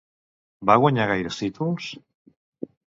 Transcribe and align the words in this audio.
Va 0.69 0.77
guanyar 0.85 1.07
gaires 1.11 1.39
títols? 1.43 1.93